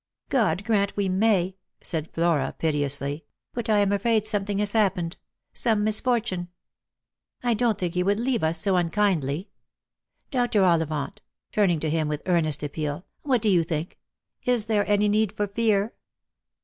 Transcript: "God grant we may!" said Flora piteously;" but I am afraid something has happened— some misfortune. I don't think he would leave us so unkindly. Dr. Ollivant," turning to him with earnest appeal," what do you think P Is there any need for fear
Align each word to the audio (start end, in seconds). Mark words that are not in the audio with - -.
"God 0.39 0.63
grant 0.63 0.97
we 0.97 1.07
may!" 1.09 1.57
said 1.89 2.09
Flora 2.11 2.55
piteously;" 2.57 3.23
but 3.53 3.69
I 3.69 3.81
am 3.81 3.91
afraid 3.91 4.25
something 4.25 4.57
has 4.57 4.73
happened— 4.73 5.17
some 5.53 5.83
misfortune. 5.83 6.47
I 7.43 7.53
don't 7.53 7.77
think 7.77 7.93
he 7.93 8.01
would 8.01 8.19
leave 8.19 8.43
us 8.43 8.59
so 8.59 8.77
unkindly. 8.77 9.51
Dr. 10.31 10.63
Ollivant," 10.63 11.21
turning 11.51 11.79
to 11.81 11.89
him 11.91 12.07
with 12.07 12.23
earnest 12.25 12.63
appeal," 12.63 13.05
what 13.21 13.43
do 13.43 13.49
you 13.49 13.61
think 13.61 13.99
P 14.43 14.49
Is 14.51 14.65
there 14.65 14.89
any 14.89 15.07
need 15.07 15.33
for 15.33 15.45
fear 15.45 15.93